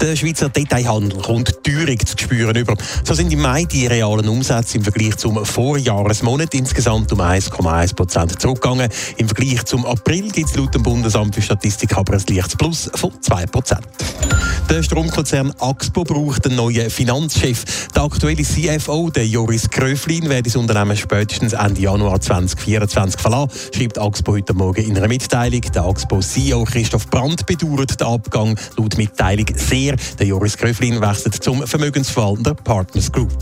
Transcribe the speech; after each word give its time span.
Der 0.00 0.14
Schweizer 0.14 0.50
Detailhandel 0.50 1.22
kommt 1.22 1.64
Teuerung 1.64 1.98
zu 2.04 2.16
spüren 2.18 2.54
über. 2.54 2.74
So 3.02 3.14
sind 3.14 3.32
im 3.32 3.40
Mai 3.40 3.64
die 3.64 3.86
realen 3.86 4.28
Umsätze 4.28 4.76
im 4.76 4.84
Vergleich 4.84 5.16
zum 5.16 5.42
Vorjahresmonat 5.42 6.52
insgesamt 6.54 7.12
um 7.12 7.20
1,1 7.20 7.94
Prozent 7.94 8.40
zurückgegangen. 8.40 8.90
Im 9.16 9.26
Vergleich 9.26 9.64
zum 9.64 9.86
April 9.86 10.30
gibt 10.30 10.50
es 10.50 10.56
laut 10.56 10.74
dem 10.74 10.82
Bundesamt 10.82 11.34
für 11.34 11.40
Statistik 11.40 11.96
aber 11.96 12.12
ein 12.12 12.22
leichtes 12.28 12.56
Plus 12.56 12.90
von 12.94 13.10
2 13.20 13.46
Prozent. 13.46 13.86
Der 14.68 14.82
Stromkonzern 14.82 15.52
Axpo 15.60 16.04
braucht 16.04 16.46
einen 16.46 16.56
neuen 16.56 16.90
Finanzchef. 16.90 17.88
Der 17.94 18.02
aktuelle 18.02 18.42
CFO, 18.42 19.10
der 19.10 19.26
Joris 19.26 19.70
Gröflin, 19.70 20.28
wird 20.28 20.46
das 20.46 20.56
Unternehmen 20.56 20.96
spätestens 20.96 21.52
Ende 21.52 21.80
Januar 21.80 22.20
2024 22.20 23.20
verlassen, 23.20 23.50
schreibt 23.72 23.98
Axpo 23.98 24.32
heute 24.32 24.54
Morgen 24.54 24.84
in 24.84 24.96
einer 24.96 25.08
Mitteilung. 25.08 25.62
Der 25.72 25.84
Axpo-CEO 25.84 26.64
Christoph 26.64 27.08
Brandt 27.08 27.46
bedauert 27.46 28.00
den 28.00 28.06
Abgang 28.06 28.58
laut 28.76 28.98
Mitteilung 28.98 29.46
sehr. 29.54 29.85
Der 30.18 30.26
Joris 30.26 30.56
Gröflin 30.56 31.00
wechselt 31.00 31.42
zum 31.42 31.66
Vermögensverwalter 31.66 32.54
Partners 32.54 33.12
Group. 33.12 33.36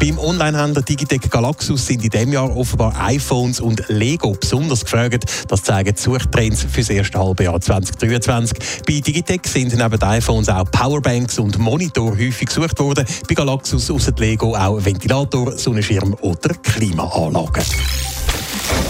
Beim 0.00 0.18
Onlinehändler 0.18 0.82
Digitec 0.82 1.30
Galaxus 1.30 1.86
sind 1.86 2.04
in 2.04 2.10
diesem 2.10 2.32
Jahr 2.32 2.54
offenbar 2.54 2.94
iPhones 3.06 3.60
und 3.60 3.84
Lego 3.88 4.36
besonders 4.38 4.84
gefragt. 4.84 5.24
Das 5.48 5.62
zeigen 5.62 5.94
die 5.94 6.00
Suchtrends 6.00 6.62
für 6.64 6.80
das 6.80 6.90
erste 6.90 7.18
halbe 7.18 7.44
Jahr 7.44 7.60
2023. 7.60 8.58
Bei 8.86 9.00
Digitec 9.00 9.46
sind 9.46 9.74
neben 9.74 10.02
iPhones 10.02 10.48
auch 10.48 10.70
Powerbanks 10.70 11.38
und 11.38 11.58
Monitor 11.58 12.10
häufig 12.10 12.48
gesucht 12.48 12.78
worden. 12.80 13.06
Bei 13.28 13.34
Galaxus 13.34 13.90
außer 13.90 14.12
Lego 14.18 14.54
auch 14.54 14.84
Ventilator, 14.84 15.56
Sonnenschirm 15.56 16.14
oder 16.20 16.54
Klimaanlagen. 16.62 17.64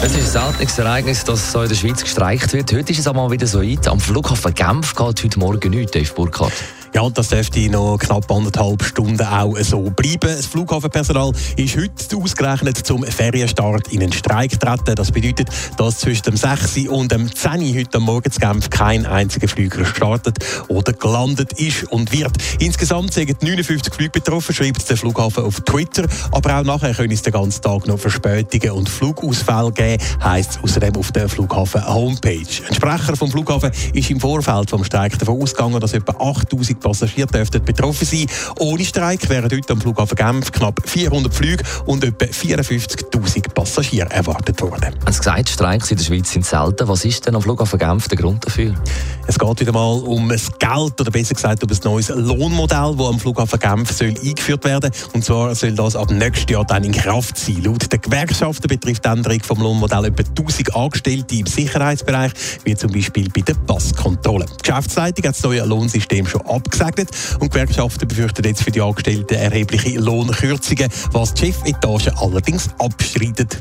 Es 0.04 0.14
ist 0.14 0.36
ein 0.36 0.52
seltenes 0.52 0.78
Ereignis, 0.78 1.24
dass 1.24 1.50
so 1.50 1.62
in 1.62 1.68
der 1.70 1.76
Schweiz 1.76 2.02
gestreikt 2.02 2.52
wird. 2.52 2.70
Heute 2.74 2.92
ist 2.92 2.98
es 2.98 3.06
einmal 3.06 3.30
wieder 3.30 3.46
so 3.46 3.62
weit. 3.62 3.88
Am 3.88 3.98
Flughafen 3.98 4.52
Genf 4.52 4.94
geht 4.94 5.24
heute 5.24 5.38
Morgen 5.38 5.70
nichts, 5.70 5.92
Dave 5.92 6.12
Burkhardt. 6.12 6.52
Ja, 6.94 7.10
das 7.10 7.26
dürfte 7.26 7.68
noch 7.70 7.98
knapp 7.98 8.30
anderthalb 8.30 8.84
Stunden 8.84 9.20
auch 9.20 9.56
so 9.58 9.80
bleiben. 9.90 10.20
Das 10.36 10.46
Flughafenpersonal 10.46 11.32
ist 11.56 11.76
heute 11.76 12.16
ausgerechnet 12.16 12.76
zum 12.86 13.02
Ferienstart 13.02 13.88
in 13.88 14.00
einen 14.00 14.12
Streik 14.12 14.52
getreten. 14.52 14.94
Das 14.94 15.10
bedeutet, 15.10 15.48
dass 15.76 15.98
zwischen 15.98 16.22
dem 16.22 16.36
6. 16.36 16.86
und 16.88 17.10
dem 17.10 17.34
10. 17.34 17.76
heute 17.76 17.98
Morgen 17.98 18.30
zu 18.30 18.38
Genf 18.38 18.70
kein 18.70 19.06
einziger 19.06 19.48
Flüger 19.48 19.78
gestartet 19.78 20.38
oder 20.68 20.92
gelandet 20.92 21.54
ist 21.54 21.82
und 21.90 22.12
wird. 22.12 22.36
Insgesamt 22.60 23.12
sind 23.12 23.42
59 23.42 23.92
Flüge 23.92 24.10
betroffen, 24.10 24.54
schreibt 24.54 24.88
der 24.88 24.96
Flughafen 24.96 25.42
auf 25.42 25.62
Twitter. 25.62 26.06
Aber 26.30 26.60
auch 26.60 26.64
nachher 26.64 26.94
können 26.94 27.10
es 27.12 27.22
den 27.22 27.32
ganzen 27.32 27.60
Tag 27.60 27.88
noch 27.88 27.98
Verspätungen 27.98 28.70
und 28.70 28.88
Flugausfälle 28.88 29.72
geben, 29.72 30.00
heisst 30.22 30.52
es 30.52 30.62
außerdem 30.62 30.94
auf 30.94 31.10
der 31.10 31.28
Flughafen-Homepage. 31.28 32.62
Ein 32.68 32.74
Sprecher 32.74 33.16
vom 33.16 33.32
Flughafen 33.32 33.72
ist 33.92 34.10
im 34.10 34.20
Vorfeld 34.20 34.70
vom 34.70 34.84
Streik 34.84 35.18
davon 35.18 35.42
ausgegangen, 35.42 35.80
dass 35.80 35.92
etwa 35.92 36.12
8000 36.12 36.83
Passagiere 36.84 37.26
dürften 37.26 37.64
betroffen 37.64 38.04
sein. 38.04 38.26
Ohne 38.58 38.84
Streik 38.84 39.26
wären 39.30 39.50
heute 39.50 39.72
am 39.72 39.80
Flughafen 39.80 40.16
Genf 40.16 40.52
knapp 40.52 40.82
400 40.84 41.32
Flüge 41.32 41.64
und 41.86 42.04
etwa 42.04 42.26
54.000 42.26 43.53
Passagiere 43.64 44.10
erwartet 44.10 44.60
worden. 44.60 44.94
Es 45.06 45.16
gesagt, 45.16 45.48
Streiks 45.48 45.90
in 45.90 45.96
der 45.96 46.04
Schweiz 46.04 46.30
sind 46.30 46.44
selten. 46.44 46.86
Was 46.86 47.02
ist 47.06 47.26
denn 47.26 47.34
am 47.34 47.40
Flughafen 47.40 47.78
Genf 47.78 48.08
der 48.08 48.18
Grund 48.18 48.44
dafür? 48.44 48.74
Es 49.26 49.38
geht 49.38 49.60
wieder 49.60 49.72
mal 49.72 50.00
um 50.00 50.28
das 50.28 50.50
Geld 50.58 51.00
oder 51.00 51.10
besser 51.10 51.34
gesagt 51.34 51.62
um 51.64 51.70
ein 51.70 51.78
neues 51.82 52.10
Lohnmodell, 52.10 52.94
das 52.94 53.06
am 53.06 53.18
Flughafen 53.18 53.58
Genf 53.58 53.90
soll 53.90 54.08
eingeführt 54.08 54.64
werden 54.66 54.90
Und 55.14 55.24
zwar 55.24 55.54
soll 55.54 55.72
das 55.72 55.96
ab 55.96 56.10
nächstes 56.10 56.52
Jahr 56.52 56.66
dann 56.66 56.84
in 56.84 56.92
Kraft 56.92 57.38
sein. 57.38 57.62
Laut 57.64 57.90
den 57.90 58.02
Gewerkschaften 58.02 58.68
betrifft 58.68 59.06
die 59.06 59.08
Änderung 59.08 59.40
vom 59.40 59.58
Lohnmodell 59.58 60.04
etwa 60.04 60.22
1000 60.28 60.76
Angestellte 60.76 61.34
im 61.34 61.46
Sicherheitsbereich, 61.46 62.32
wie 62.64 62.76
zum 62.76 62.92
Beispiel 62.92 63.30
bei 63.30 63.40
der 63.40 63.54
Passkontrolle. 63.54 64.44
Die 64.44 64.68
Geschäftsleitung 64.68 65.24
hat 65.24 65.36
das 65.36 65.42
neue 65.42 65.64
Lohnsystem 65.64 66.26
schon 66.26 66.42
abgesegnet 66.42 67.08
und 67.40 67.44
die 67.44 67.48
Gewerkschaften 67.48 68.06
befürchten 68.06 68.44
jetzt 68.44 68.62
für 68.62 68.70
die 68.70 68.82
Angestellten 68.82 69.34
erhebliche 69.34 69.98
Lohnkürzungen, 69.98 70.90
was 71.12 71.32
die 71.32 71.46
Chefetage 71.46 72.12
allerdings 72.18 72.68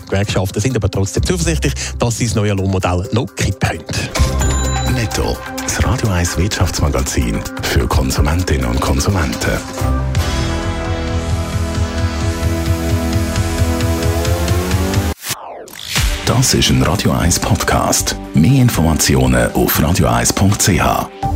Die 0.01 0.05
Gewerkschaften 0.05 0.59
sind 0.59 0.75
aber 0.75 0.89
trotzdem 0.89 1.23
zuversichtlich, 1.23 1.73
dass 1.99 2.17
sie 2.17 2.25
das 2.25 2.35
neue 2.35 2.53
Lohnmodell 2.53 3.07
noch 3.11 3.27
kippen 3.35 3.59
können. 3.59 4.95
Netto, 4.95 5.37
das 5.63 5.83
Radio 5.83 6.09
1 6.09 6.37
Wirtschaftsmagazin 6.37 7.39
für 7.61 7.87
Konsumentinnen 7.87 8.65
und 8.65 8.79
Konsumenten. 8.79 9.51
Das 16.25 16.53
ist 16.53 16.69
ein 16.69 16.81
Radio 16.83 17.11
1 17.11 17.39
Podcast. 17.39 18.15
Mehr 18.33 18.61
Informationen 18.61 19.51
auf 19.53 19.79
radio1.ch. 19.79 21.32